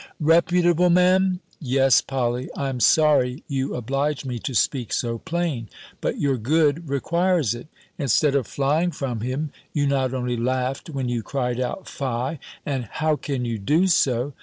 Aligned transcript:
"Reputable, 0.19 0.89
Me'm!" 0.89 1.41
"Yes, 1.59 2.01
Polly: 2.01 2.49
I 2.57 2.69
am 2.69 2.79
sorry 2.79 3.43
you 3.47 3.75
oblige 3.75 4.25
me 4.25 4.39
to 4.39 4.55
speak 4.55 4.91
so 4.91 5.19
plain. 5.19 5.69
But 6.01 6.19
your 6.19 6.37
good 6.37 6.89
requires 6.89 7.53
it. 7.53 7.67
Instead 7.99 8.33
of 8.33 8.47
flying 8.47 8.89
from 8.89 9.19
him, 9.19 9.51
you 9.73 9.85
not 9.85 10.11
only 10.11 10.37
laughed 10.37 10.89
when 10.89 11.07
you 11.07 11.21
cried 11.21 11.59
out, 11.59 11.87
'Fie!' 11.87 12.39
and 12.65 12.85
'_How 12.85 13.21
can 13.21 13.45
you 13.45 13.59
do 13.59 13.85
so? 13.85 14.33